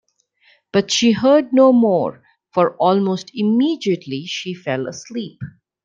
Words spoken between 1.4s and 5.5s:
no more, for almost immediately she fell asleep.